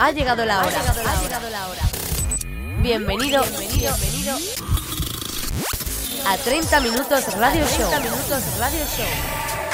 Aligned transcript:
Ha 0.00 0.10
llegado 0.12 0.44
la 0.44 0.60
hora. 0.60 0.80
Ha 0.80 1.22
llegado 1.22 1.50
la 1.50 1.68
hora. 1.68 1.82
Bienvenido, 2.82 3.42
bienvenido, 3.42 3.94
bienvenido 3.96 4.36
a 6.26 6.36
30 6.36 6.80
minutos 6.80 7.34
Radio 7.36 7.66
Show. 7.66 7.88
30 7.90 8.00
minutos 8.00 8.58
Radio 8.58 8.84
Show. 8.86 9.69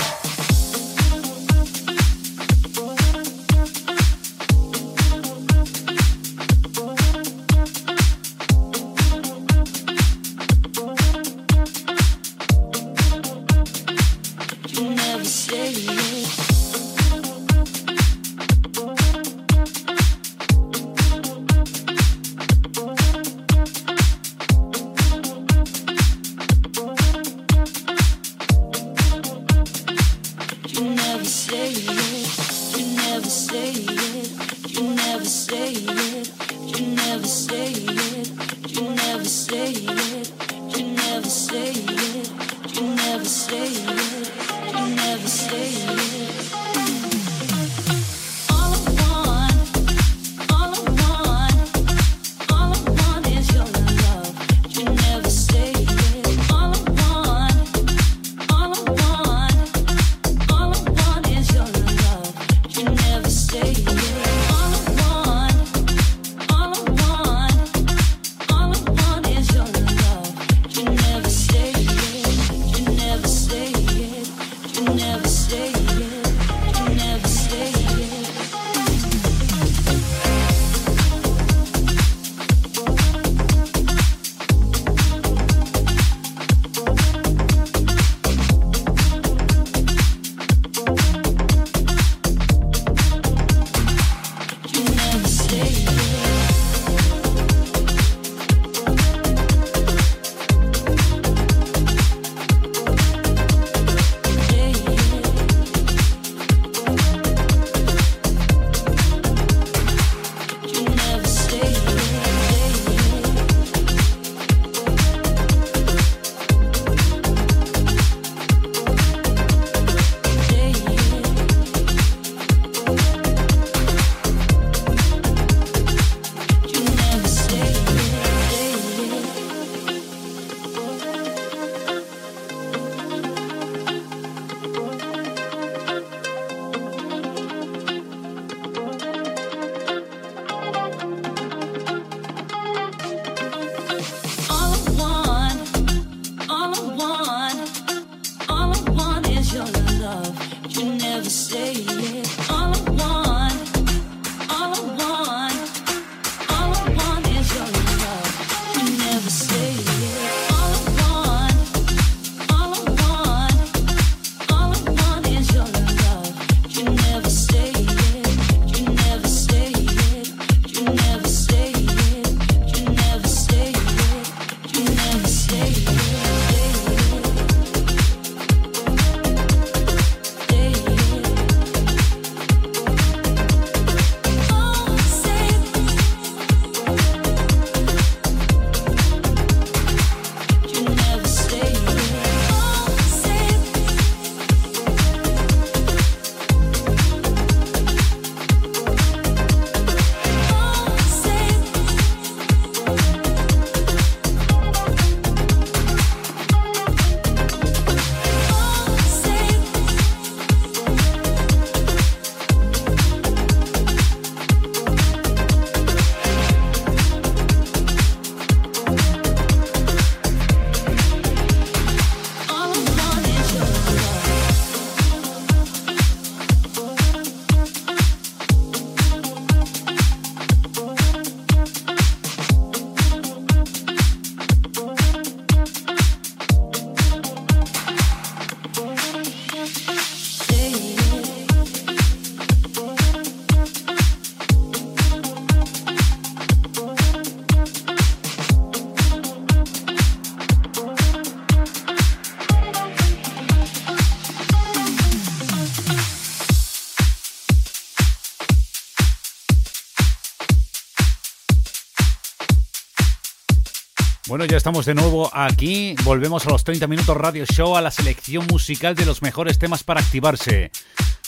Ya 264.49 264.57
estamos 264.57 264.87
de 264.87 264.95
nuevo 264.95 265.31
aquí. 265.33 265.95
Volvemos 266.05 266.47
a 266.47 266.51
los 266.51 266.63
30 266.63 266.87
minutos 266.87 267.17
Radio 267.17 267.45
Show, 267.47 267.77
a 267.77 267.81
la 267.81 267.91
selección 267.91 268.47
musical 268.47 268.95
de 268.95 269.05
los 269.05 269.23
mejores 269.23 269.59
temas 269.59 269.83
para 269.83 270.01
activarse. 270.01 270.71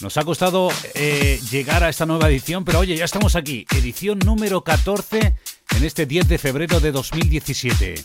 Nos 0.00 0.17
ha 0.17 0.25
costado 0.25 0.69
eh, 0.94 1.41
llegar 1.50 1.82
a 1.82 1.88
esta 1.88 2.06
nueva 2.06 2.29
edición, 2.29 2.65
pero 2.65 2.79
oye, 2.81 2.97
ya 2.97 3.05
estamos 3.05 3.35
aquí. 3.35 3.67
Edición 3.75 4.19
número 4.20 4.62
14 4.62 5.35
en 5.76 5.85
este 5.85 6.06
10 6.06 6.29
de 6.29 6.38
febrero 6.38 6.81
de 6.81 6.93
2017. 6.93 8.05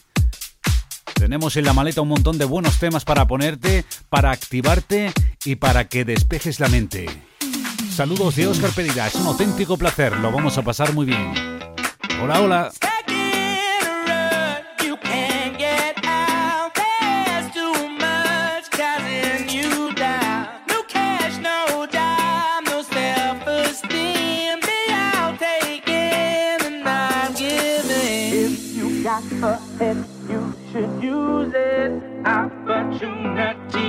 Tenemos 1.13 1.57
en 1.57 1.65
la 1.65 1.73
maleta 1.73 2.01
un 2.01 2.09
montón 2.09 2.37
de 2.37 2.45
buenos 2.45 2.79
temas 2.79 3.05
para 3.05 3.27
ponerte, 3.27 3.85
para 4.09 4.31
activarte 4.31 5.11
y 5.45 5.55
para 5.55 5.87
que 5.87 6.05
despejes 6.05 6.59
la 6.59 6.69
mente. 6.69 7.07
Saludos 7.95 8.35
de 8.35 8.47
Oscar 8.47 8.71
Pedida, 8.71 9.07
es 9.07 9.15
un 9.15 9.27
auténtico 9.27 9.77
placer, 9.77 10.17
lo 10.17 10.31
vamos 10.31 10.57
a 10.57 10.63
pasar 10.63 10.93
muy 10.93 11.05
bien. 11.05 11.33
Hola, 12.21 12.41
hola. 12.41 12.71
You 30.29 30.53
should 30.71 31.03
use 31.03 31.53
it. 31.53 32.01
Opportunity. 32.25 33.82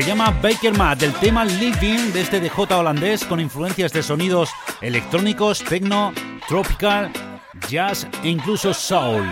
Se 0.00 0.06
llama 0.06 0.30
Baker 0.40 0.74
Matt, 0.78 1.00
del 1.00 1.12
tema 1.12 1.44
Living 1.44 2.10
de 2.14 2.22
este 2.22 2.40
DJ 2.40 2.74
holandés 2.74 3.22
con 3.22 3.38
influencias 3.38 3.92
de 3.92 4.02
sonidos 4.02 4.48
electrónicos, 4.80 5.62
techno, 5.62 6.14
tropical, 6.48 7.12
jazz 7.68 8.06
e 8.24 8.30
incluso 8.30 8.72
soul. 8.72 9.28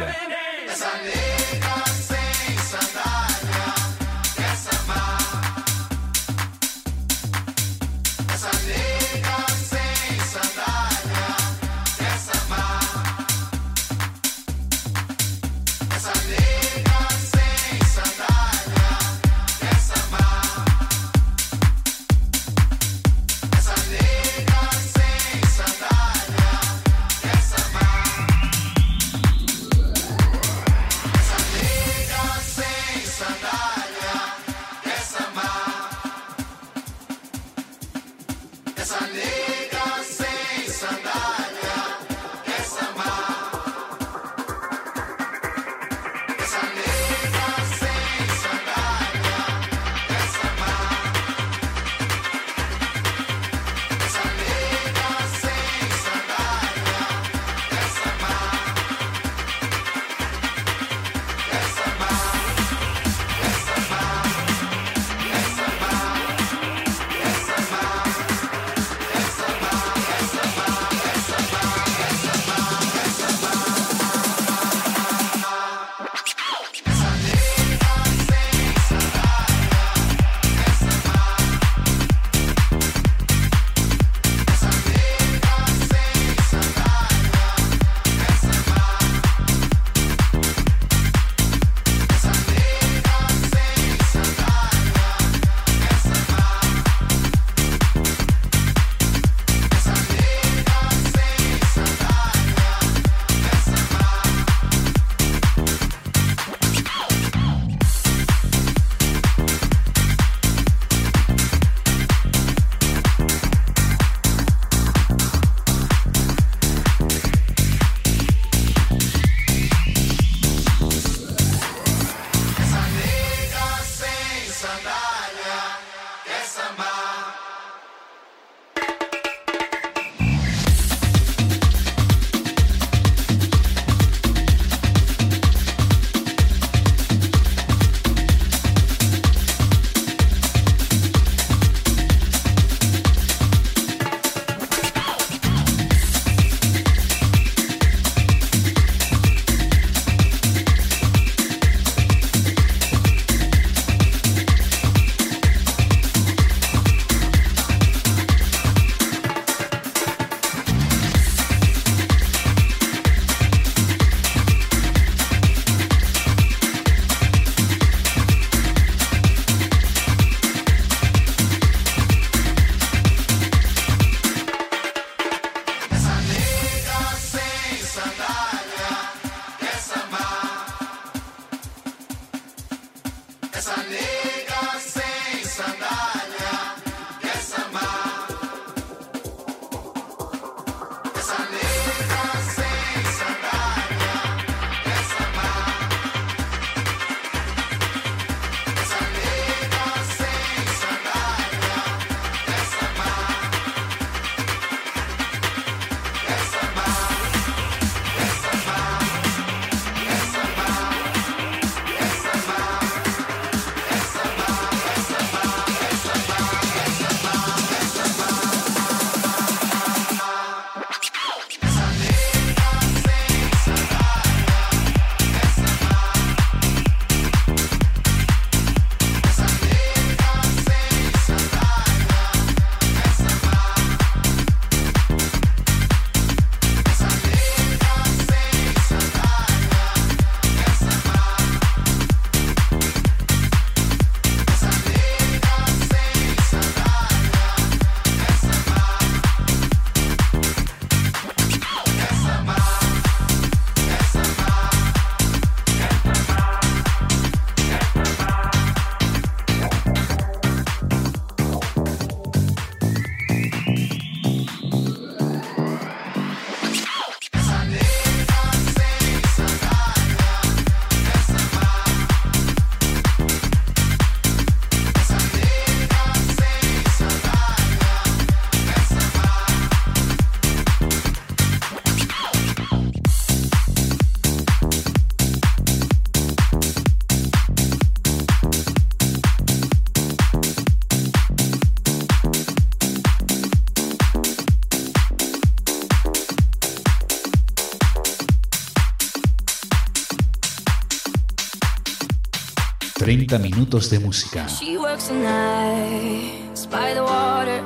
30 303.28 303.38
minutos 303.38 303.90
de 303.90 303.98
música. 303.98 304.48
She 304.48 304.78
works 304.78 305.10
at 305.10 305.16
night, 305.16 306.66
by 306.70 306.94
the 306.94 307.02
water. 307.02 307.60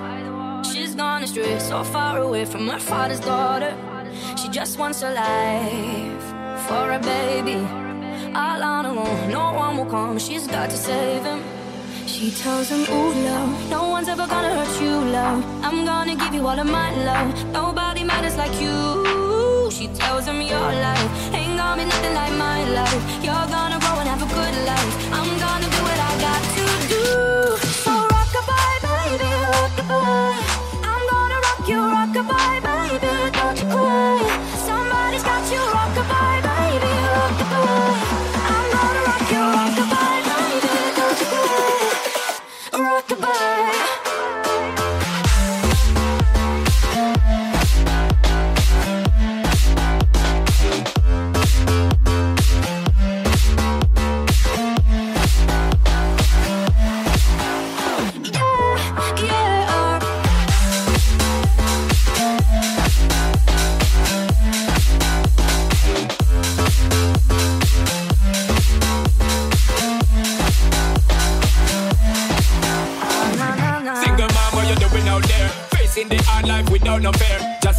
She's 0.64 0.97
gone 0.97 1.23
astray, 1.23 1.59
so 1.61 1.85
far 1.85 2.19
away 2.19 2.45
from 2.45 2.69
her 2.69 2.81
father's 2.81 3.21
daughter. 3.21 3.73
She 4.37 4.49
just 4.49 4.76
wants 4.78 5.02
a 5.02 5.11
life 5.12 6.25
for 6.66 6.90
a 6.90 6.99
baby. 6.99 7.59
All 8.35 8.61
on 8.61 8.85
her 8.87 8.99
own, 8.99 9.31
no 9.31 9.52
one 9.52 9.76
will 9.76 9.87
come. 9.87 10.19
She's 10.19 10.49
got 10.49 10.69
to 10.71 10.76
save 10.76 11.23
him. 11.23 11.40
She 12.07 12.33
tells 12.33 12.69
him, 12.69 12.83
Ooh, 12.90 13.14
love, 13.25 13.71
no 13.71 13.88
one's 13.88 14.09
ever 14.09 14.26
gonna 14.26 14.52
hurt 14.57 14.83
you, 14.83 14.95
love. 15.12 15.45
I'm 15.62 15.85
gonna 15.85 16.16
give 16.16 16.35
you 16.35 16.45
all 16.45 16.59
of 16.59 16.66
my 16.66 16.90
love. 17.04 17.52
Nobody 17.52 18.02
matters 18.02 18.37
like 18.37 18.54
you. 18.61 19.32
She 19.73 19.88
tells 19.88 20.26
him, 20.26 20.41
Your 20.43 20.61
life 20.87 21.35
ain't 21.35 21.57
gonna 21.57 21.83
be 21.83 21.88
nothing 21.88 22.14
like 22.14 22.33
my 22.35 22.62
life. 22.79 23.02
You're 23.25 23.47
gonna 23.57 23.79
grow 23.81 23.97
and 24.00 24.09
have 24.09 24.23
a 24.23 24.26
good 24.38 24.57
life. 24.71 24.93
I'm 25.19 25.31
gonna 25.45 25.69
do 25.75 25.79
what 25.88 25.99
I 26.11 26.12
got 26.26 26.43
to 26.57 26.64
do. 26.93 27.05
So 27.85 27.93
rockabye, 28.12 28.76
baby, 28.87 29.31
rockabye. 29.52 30.35
I'm 30.91 31.02
gonna 31.11 31.38
rock 31.47 31.62
you, 31.73 31.81
rockabye, 31.97 32.59
baby. 32.69 33.12
Don't 33.38 33.57
you 33.61 33.67
cry. 33.75 34.21
Somebody's 34.69 35.25
got 35.25 35.45
you, 35.52 35.62
rockabye, 35.76 36.41
baby, 36.49 36.93
rockabye. 37.14 37.97
I'm 38.55 38.67
gonna 38.76 39.02
rock 39.09 39.26
you, 39.35 39.43
rockabye, 39.57 40.21
baby. 40.31 40.75
Don't 40.99 41.19
you 41.23 41.29
cry. 41.33 42.83
Rockabye. 42.85 44.01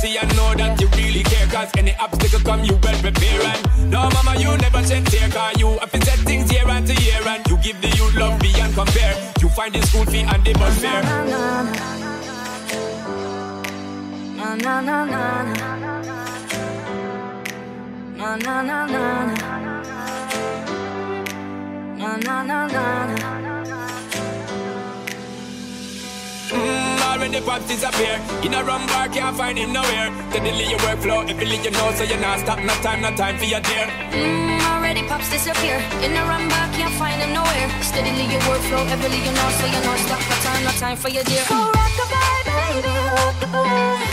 See 0.04 0.18
and 0.18 0.36
know 0.36 0.54
that 0.56 0.80
you 0.82 0.88
really 1.00 1.24
care. 1.24 1.48
Cause 1.48 1.72
any 1.78 1.96
obstacle 1.96 2.42
come, 2.42 2.64
you 2.64 2.76
well 2.84 3.00
prepare. 3.02 3.42
And 3.42 3.92
no, 3.92 4.10
mama, 4.12 4.36
you 4.38 4.52
never 4.58 4.84
shed 4.86 5.06
tear. 5.08 5.30
Cause 5.30 5.56
you 5.58 5.70
have 5.80 5.92
to 5.92 6.00
set 6.06 6.20
things 6.28 6.52
year 6.52 6.68
after 6.68 6.94
year. 7.06 7.22
And 7.26 7.42
you 7.48 7.58
give 7.64 7.80
the 7.82 7.88
youth 7.98 8.16
love 8.16 8.40
beyond 8.42 8.74
compare. 8.76 9.16
You 9.40 9.48
find 9.50 9.74
the 9.74 9.82
school 9.88 10.06
fee 10.06 10.22
and 10.28 10.44
the 10.44 10.54
bus 10.54 10.78
fare. 10.82 11.04
Na 14.38 14.56
na 14.56 14.82
na 14.82 15.06
na 15.06 15.24
Na 18.18 18.36
na 18.36 18.62
na 18.62 18.62
na 18.62 18.64
na 18.64 18.64
na 18.64 18.64
na 18.64 18.86
na 21.98 22.18
na 22.18 22.44
na 22.44 22.68
na 22.68 23.06
na 23.06 23.30
mm. 26.54 26.83
Mm, 27.14 27.22
already 27.22 27.42
pops 27.42 27.68
disappear. 27.68 28.20
In 28.44 28.54
a 28.54 28.64
rum 28.64 28.88
bar, 28.88 29.08
can't 29.08 29.38
find 29.38 29.58
him 29.58 29.72
nowhere. 29.72 30.10
Steadily 30.32 30.66
your 30.66 30.80
workflow, 30.80 31.30
every 31.30 31.46
you 31.46 31.72
know, 31.72 31.92
so 31.94 32.04
you're 32.04 32.20
not 32.20 32.40
stop. 32.40 32.58
No 32.60 32.74
time, 32.82 33.02
no 33.02 33.12
time 33.16 33.38
for 33.38 33.46
your 33.46 33.62
dear. 33.62 33.86
Mm, 34.12 34.60
already 34.74 35.04
pops 35.04 35.30
disappear. 35.30 35.78
In 36.02 36.14
the 36.14 36.22
run 36.22 36.50
back, 36.50 36.74
can't 36.74 36.94
find 36.96 37.22
him 37.22 37.34
nowhere. 37.34 37.70
Steadily 37.84 38.26
your 38.34 38.42
workflow, 38.50 38.84
every 38.90 39.18
you 39.18 39.32
know, 39.32 39.50
so 39.60 39.66
you 39.66 39.80
know, 39.86 39.96
stop. 40.06 40.22
No 40.30 40.36
time, 40.42 40.64
no 40.64 40.72
time 40.72 40.98
for 40.98 41.10
your 41.10 41.24
dear. 41.24 41.44
So 41.46 41.56
rockabye, 41.56 42.44
baby, 42.50 42.94
rockabye. 43.14 44.13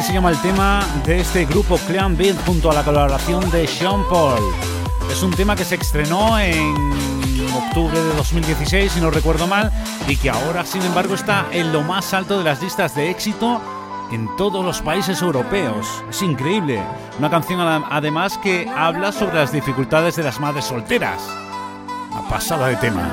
Así 0.00 0.08
se 0.08 0.12
llama 0.14 0.30
el 0.30 0.40
tema 0.40 0.80
de 1.04 1.20
este 1.20 1.44
grupo 1.44 1.76
Clean 1.86 2.16
Beat 2.16 2.34
junto 2.46 2.70
a 2.70 2.74
la 2.74 2.82
colaboración 2.82 3.50
de 3.50 3.66
Sean 3.66 4.02
Paul. 4.08 4.40
Es 5.10 5.22
un 5.22 5.30
tema 5.32 5.54
que 5.54 5.64
se 5.64 5.74
estrenó 5.74 6.38
en 6.38 6.74
octubre 7.54 8.00
de 8.00 8.14
2016, 8.14 8.92
si 8.92 9.00
no 9.00 9.10
recuerdo 9.10 9.46
mal, 9.46 9.70
y 10.08 10.16
que 10.16 10.30
ahora, 10.30 10.64
sin 10.64 10.80
embargo, 10.82 11.14
está 11.14 11.46
en 11.52 11.72
lo 11.72 11.82
más 11.82 12.14
alto 12.14 12.38
de 12.38 12.44
las 12.44 12.62
listas 12.62 12.94
de 12.94 13.10
éxito 13.10 13.60
en 14.10 14.26
todos 14.38 14.64
los 14.64 14.80
países 14.80 15.20
europeos. 15.20 15.86
Es 16.08 16.22
increíble. 16.22 16.80
Una 17.18 17.28
canción 17.28 17.60
a- 17.60 17.86
además 17.90 18.38
que 18.38 18.66
habla 18.74 19.12
sobre 19.12 19.34
las 19.36 19.52
dificultades 19.52 20.16
de 20.16 20.22
las 20.22 20.40
madres 20.40 20.64
solteras. 20.64 21.20
Una 22.10 22.26
pasada 22.28 22.68
de 22.68 22.76
tema. 22.76 23.06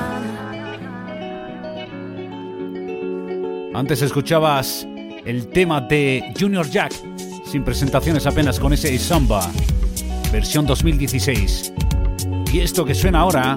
Antes 3.74 4.00
escuchabas 4.02 4.86
el 5.28 5.46
tema 5.48 5.82
de 5.82 6.32
Junior 6.40 6.66
Jack, 6.70 6.90
sin 7.44 7.62
presentaciones 7.62 8.24
apenas 8.26 8.58
con 8.58 8.72
ese 8.72 8.96
Samba, 8.98 9.52
versión 10.32 10.64
2016. 10.64 11.74
Y 12.50 12.60
esto 12.60 12.82
que 12.82 12.94
suena 12.94 13.20
ahora, 13.20 13.54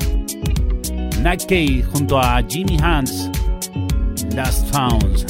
Night 1.22 1.44
Cave 1.44 1.86
junto 1.94 2.20
a 2.20 2.44
Jimmy 2.46 2.78
Hans, 2.82 3.30
Last 4.36 4.68
Found. 4.74 5.26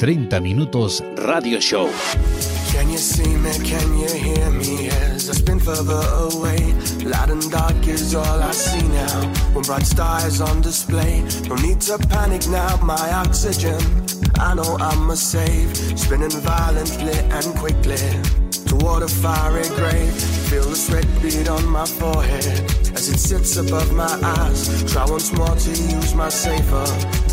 30 0.00 0.40
minutos 0.40 1.04
Radio 1.14 1.60
Show. 1.60 1.88
Can 2.96 3.02
you 3.02 3.10
see 3.10 3.36
me? 3.36 3.68
Can 3.68 3.98
you 3.98 4.08
hear 4.08 4.50
me? 4.52 4.88
As 4.88 5.28
I 5.28 5.34
spin 5.34 5.60
further 5.60 6.00
away, 6.30 6.72
light 7.04 7.28
and 7.28 7.50
dark 7.50 7.86
is 7.86 8.14
all 8.14 8.42
I 8.42 8.52
see 8.52 8.88
now. 8.88 9.20
When 9.52 9.64
bright 9.64 9.84
stars 9.84 10.40
on 10.40 10.62
display, 10.62 11.20
no 11.46 11.56
need 11.56 11.82
to 11.82 11.98
panic 11.98 12.48
now. 12.48 12.74
My 12.78 13.12
oxygen, 13.12 13.76
I 14.36 14.54
know 14.54 14.78
I'm 14.80 15.10
a 15.10 15.16
save. 15.16 15.76
Spinning 15.98 16.30
violently 16.40 17.18
and 17.36 17.44
quickly 17.58 18.00
toward 18.64 19.02
a 19.02 19.08
fiery 19.08 19.68
grave. 19.76 20.14
Feel 20.48 20.64
the 20.64 20.76
sweat 20.76 21.06
bead 21.20 21.48
on 21.48 21.66
my 21.66 21.84
forehead 21.84 22.46
as 22.94 23.10
it 23.10 23.18
sits 23.18 23.58
above 23.58 23.92
my 23.92 24.18
eyes. 24.22 24.90
Try 24.90 25.04
once 25.04 25.34
more 25.34 25.54
to 25.54 25.70
use 25.70 26.14
my 26.14 26.30
safer, 26.30 26.86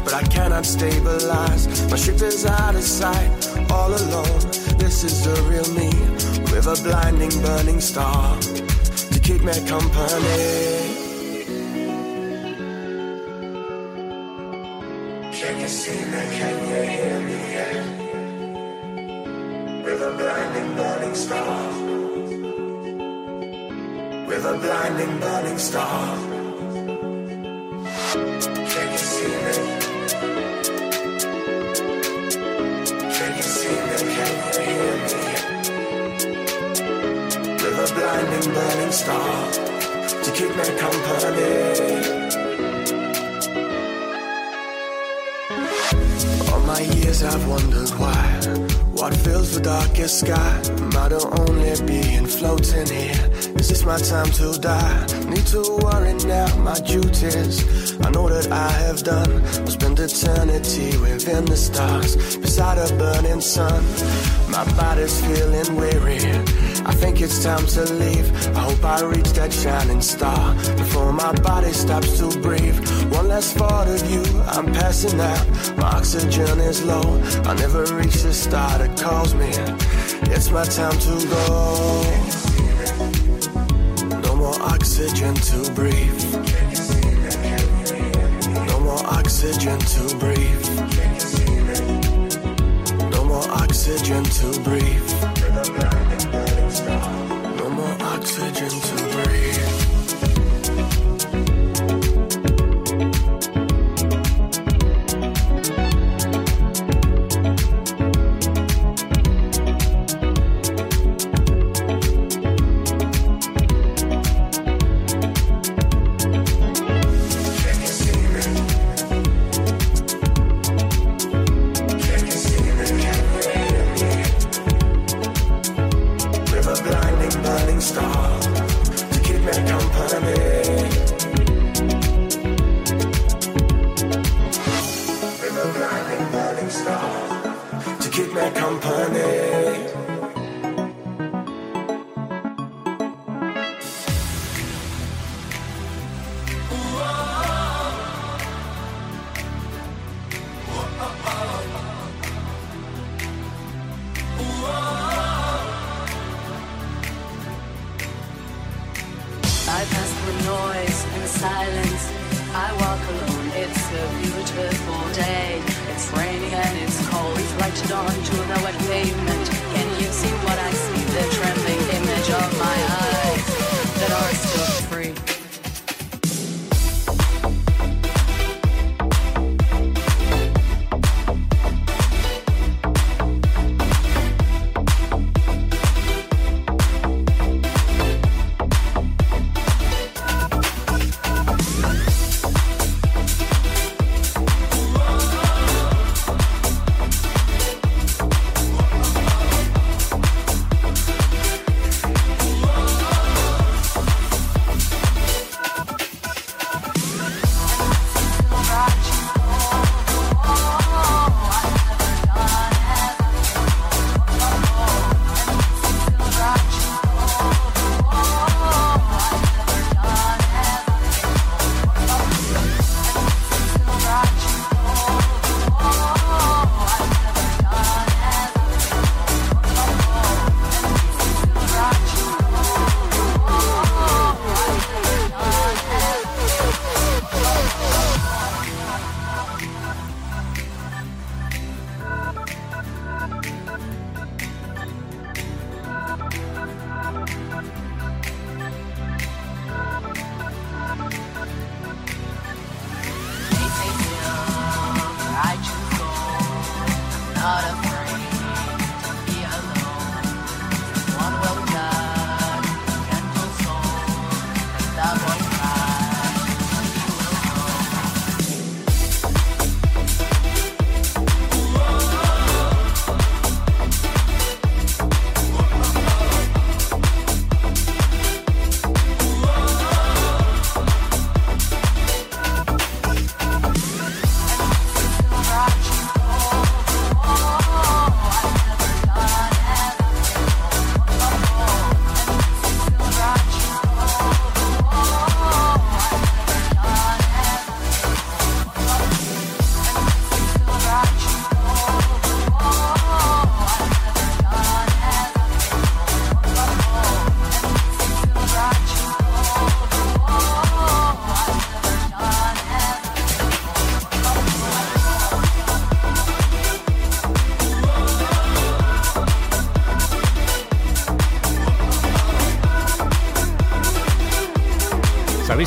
but 0.04 0.14
I 0.14 0.24
cannot 0.24 0.66
stabilize. 0.66 1.90
My 1.90 1.96
ship 1.96 2.22
is 2.22 2.46
out 2.46 2.76
of 2.76 2.84
sight, 2.84 3.32
all 3.72 3.94
alone. 3.94 4.63
This 4.78 5.04
is 5.04 5.24
the 5.24 5.36
real 5.50 5.70
me, 5.74 5.90
with 6.52 6.68
a 6.68 6.76
blinding, 6.84 7.42
burning 7.42 7.82
star 7.82 8.40
to 8.40 9.20
keep 9.20 9.42
me 9.42 9.54
company. 9.68 10.38
Can 15.32 15.60
you 15.60 15.68
see 15.68 16.00
me? 16.12 16.22
Can 16.38 16.56
you 16.70 16.82
hear 16.96 17.20
me? 17.28 17.40
With 19.84 20.02
a 20.02 20.12
blinding, 20.18 20.76
burning 20.76 21.16
star. 21.16 21.72
With 24.28 24.46
a 24.46 24.58
blinding, 24.58 25.20
burning 25.20 25.58
star. 25.58 26.18
A 38.46 38.50
burning 38.50 38.92
star 38.92 39.52
to 39.52 40.32
keep 40.34 40.50
me 40.50 40.64
company. 40.78 42.14
All 46.52 46.60
my 46.62 46.82
years 46.82 47.24
I've 47.24 47.48
wondered 47.48 47.90
why. 47.92 48.24
What 48.94 49.16
fills 49.18 49.54
the 49.56 49.62
darkest 49.62 50.22
sky? 50.22 50.62
Might 50.94 51.14
only 51.14 51.74
be 51.86 52.16
in 52.16 52.26
floating 52.26 52.88
here. 52.88 53.30
Is 53.60 53.70
this 53.70 53.86
my 53.86 53.98
time 53.98 54.32
to 54.40 54.60
die? 54.60 55.06
Need 55.28 55.48
to 55.48 55.62
worry 55.82 56.14
now, 56.26 56.56
my 56.58 56.80
duties. 56.80 58.00
I 58.02 58.10
know 58.12 58.28
that 58.30 58.52
I 58.52 58.72
have 58.72 59.04
done. 59.04 59.42
I'll 59.62 59.68
spend 59.68 60.00
eternity 60.00 60.98
within 60.98 61.46
the 61.46 61.58
stars, 61.58 62.38
beside 62.38 62.78
a 62.78 62.94
burning 62.98 63.42
sun. 63.42 63.84
My 64.50 64.66
body's 64.76 65.20
feeling 65.22 65.76
weary. 65.76 66.63
I 66.86 66.94
think 66.94 67.22
it's 67.22 67.44
time 67.44 67.66
to 67.68 67.84
leave. 67.94 68.28
I 68.56 68.60
hope 68.60 68.84
I 68.84 69.04
reach 69.04 69.32
that 69.34 69.54
shining 69.54 70.02
star 70.02 70.54
before 70.76 71.14
my 71.14 71.32
body 71.42 71.72
stops 71.72 72.18
to 72.20 72.38
breathe. 72.40 72.78
One 73.12 73.28
last 73.30 73.56
thought 73.56 73.88
of 73.88 74.10
you, 74.10 74.24
I'm 74.48 74.74
passing 74.74 75.20
out. 75.20 75.78
My 75.78 75.88
oxygen 75.98 76.60
is 76.60 76.84
low. 76.84 77.22
I 77.46 77.54
never 77.56 77.86
reach 77.96 78.24
the 78.24 78.34
star 78.34 78.78
that 78.80 79.00
calls 79.00 79.34
me. 79.34 79.52
It's 80.34 80.50
my 80.52 80.64
time 80.64 80.98
to 81.08 81.28
go 81.28 82.04
No 84.24 84.36
more 84.36 84.62
oxygen 84.62 85.36
to 85.36 85.72
breathe. 85.74 86.24
No 88.68 88.80
more 88.80 89.06
oxygen 89.06 89.80
to 89.80 90.16
breathe. 90.18 90.68
No 93.12 93.24
more 93.26 93.48
oxygen 93.52 94.24
to 94.24 94.60
breathe. 94.62 96.13
Oxygen 98.24 98.70
to 98.70 98.96
breathe. 99.12 100.03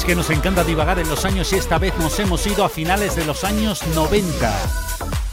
Que 0.07 0.14
nos 0.14 0.31
encanta 0.31 0.62
divagar 0.62 1.01
en 1.01 1.09
los 1.09 1.25
años 1.25 1.53
y 1.53 1.57
esta 1.57 1.79
vez 1.79 1.92
nos 1.99 2.16
hemos 2.21 2.47
ido 2.47 2.64
a 2.64 2.69
finales 2.69 3.16
de 3.16 3.25
los 3.25 3.42
años 3.42 3.85
90. 3.92 4.53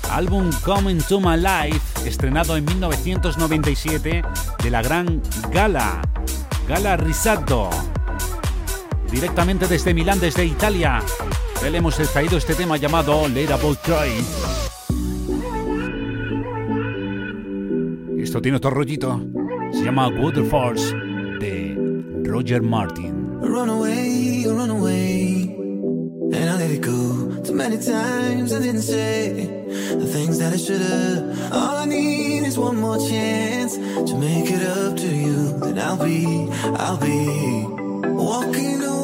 Álbum 0.10 0.50
Coming 0.66 0.98
to 0.98 1.20
My 1.20 1.38
Life, 1.38 2.08
estrenado 2.08 2.58
en 2.58 2.66
1997 2.66 4.24
de 4.64 4.70
la 4.72 4.82
gran 4.82 5.22
Gala, 5.52 6.02
Gala 6.68 6.98
Risato. 6.98 7.70
Directamente 9.12 9.68
desde 9.68 9.94
Milán, 9.94 10.20
desde 10.20 10.44
Italia, 10.44 11.04
le 11.62 11.78
hemos 11.78 12.00
extraído 12.00 12.38
este 12.38 12.56
tema 12.56 12.78
llamado 12.78 13.28
Let 13.28 13.52
a 13.52 13.58
Troy. 13.58 14.12
Esto 18.18 18.42
tiene 18.42 18.58
otro 18.58 18.72
rollito, 18.72 19.22
se 19.72 19.84
llama 19.84 20.08
Waterfalls 20.08 20.92
de 21.40 21.78
Roger 22.24 22.64
Martin. 22.64 23.03
Many 27.70 27.78
times. 27.78 28.52
I 28.52 28.60
didn't 28.60 28.82
say 28.82 29.32
the 30.02 30.06
things 30.06 30.38
that 30.40 30.52
I 30.52 30.58
should 30.58 30.82
have. 30.82 31.54
All 31.54 31.78
I 31.78 31.86
need 31.86 32.44
is 32.44 32.58
one 32.58 32.78
more 32.78 32.98
chance 32.98 33.78
to 33.78 34.18
make 34.18 34.50
it 34.52 34.64
up 34.68 34.98
to 34.98 35.08
you. 35.08 35.60
Then 35.60 35.80
I'll 35.80 36.04
be, 36.04 36.50
I'll 36.86 36.98
be 36.98 37.66
walking 38.24 38.84
on 38.84 39.03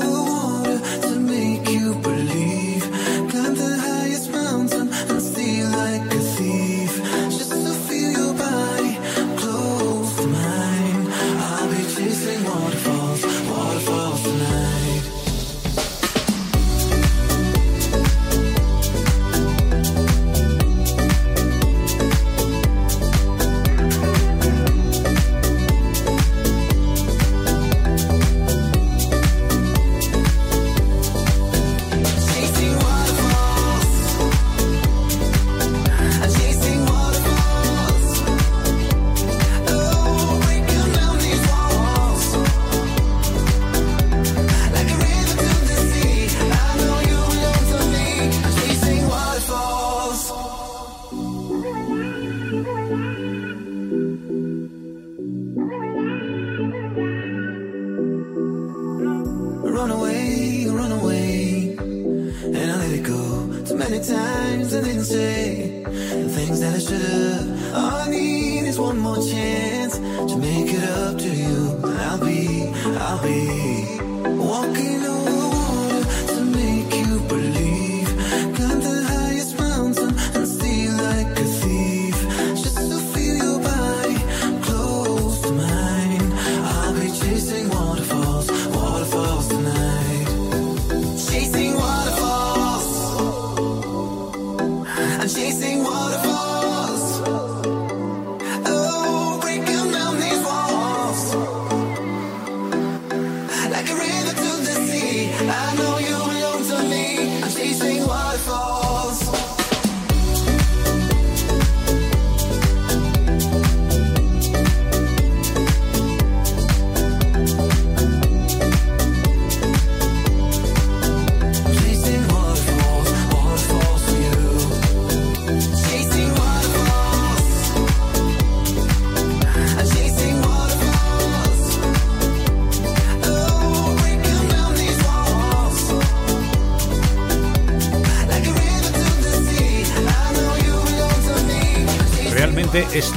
Run 59.79 59.91
away, 59.91 60.65
run 60.67 60.91
away. 60.91 61.77
And 61.79 62.71
I 62.71 62.75
let 62.79 62.91
it 62.91 63.03
go 63.03 63.63
too 63.63 63.77
many 63.77 63.99
times. 64.03 64.75
I 64.75 64.81
didn't 64.83 65.05
say 65.05 65.83
the 65.85 66.29
things 66.35 66.59
that 66.59 66.75
I 66.75 66.79
should 66.79 67.01
have. 67.01 67.75
All 67.75 67.95
I 68.05 68.09
need 68.09 68.65
is 68.67 68.77
one 68.77 68.99
more 68.99 69.15
chance 69.15 69.97
to 69.97 70.35
make 70.37 70.73
it 70.73 70.83
up 70.83 71.17
to 71.19 71.29
you. 71.29 71.79
I'll 72.07 72.19
be, 72.19 72.67
I'll 73.07 73.23
be 73.23 73.39
walking 74.35 75.05
on 75.05 75.18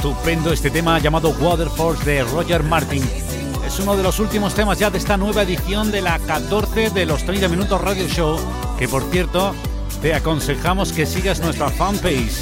estupendo 0.03 0.51
este 0.51 0.69
tema 0.69 0.99
llamado 0.99 1.29
Waterfalls 1.29 2.03
de 2.03 2.25
Roger 2.25 2.61
Martin. 2.61 3.01
Es 3.65 3.79
uno 3.79 3.95
de 3.95 4.03
los 4.03 4.19
últimos 4.19 4.53
temas 4.53 4.77
ya 4.77 4.89
de 4.89 4.97
esta 4.97 5.15
nueva 5.15 5.43
edición 5.43 5.91
de 5.91 6.01
la 6.01 6.19
14 6.19 6.89
de 6.89 7.05
los 7.05 7.23
30 7.23 7.47
Minutos 7.47 7.79
Radio 7.79 8.05
Show, 8.09 8.37
que 8.77 8.89
por 8.89 9.01
cierto 9.03 9.55
te 10.01 10.13
aconsejamos 10.13 10.91
que 10.91 11.05
sigas 11.05 11.39
nuestra 11.39 11.69
fanpage. 11.69 12.35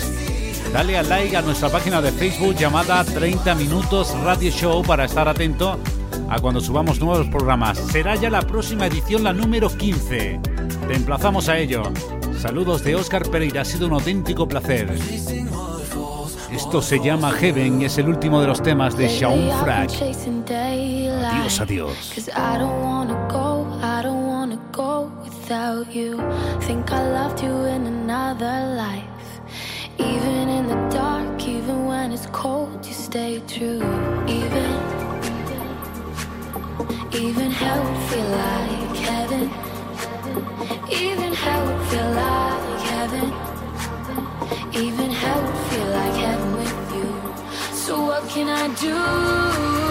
Dale 0.73 0.97
a 0.97 1.03
like 1.03 1.37
a 1.37 1.43
nuestra 1.43 1.69
página 1.69 2.01
de 2.01 2.11
Facebook 2.11 2.55
llamada 2.55 3.03
30 3.03 3.53
Minutos 3.53 4.11
Radio 4.23 4.49
Show 4.49 4.81
para 4.81 5.05
estar 5.05 5.27
atento 5.27 5.77
a 6.29 6.39
cuando 6.39 6.61
subamos 6.61 6.99
nuevos 6.99 7.27
programas. 7.27 7.77
Será 7.77 8.15
ya 8.15 8.31
la 8.31 8.41
próxima 8.41 8.87
edición, 8.87 9.23
la 9.23 9.33
número 9.33 9.69
15. 9.69 10.39
Te 10.87 10.95
emplazamos 10.95 11.47
a 11.47 11.59
ello. 11.59 11.83
Saludos 12.39 12.83
de 12.83 12.95
Oscar 12.95 13.29
Pereira, 13.29 13.61
ha 13.61 13.65
sido 13.65 13.85
un 13.85 13.93
auténtico 13.93 14.47
placer. 14.47 14.97
Esto 16.51 16.81
se 16.81 16.99
llama 16.99 17.31
Heaven 17.31 17.81
y 17.81 17.85
es 17.85 17.97
el 17.97 18.09
último 18.09 18.41
de 18.41 18.47
los 18.47 18.61
temas 18.61 18.97
de 18.97 19.07
Shaun 19.07 19.49
Frag. 19.61 19.89
Adiós, 19.89 21.61
adiós. 21.61 22.13
Even 29.97 30.49
in 30.49 30.67
the 30.67 30.75
dark, 30.89 31.47
even 31.47 31.85
when 31.85 32.11
it's 32.11 32.25
cold, 32.31 32.83
you 32.85 32.93
stay 32.93 33.39
true. 33.47 33.83
Even, 34.27 34.71
even 37.13 37.51
hell 37.51 37.83
feel 38.07 38.29
like 38.31 38.97
heaven. 38.97 39.49
Even 40.89 41.33
hell 41.33 41.67
feel 41.89 42.11
like 42.15 42.81
heaven. 42.89 43.50
Can 48.41 48.49
I 48.49 48.73
do? 48.73 49.90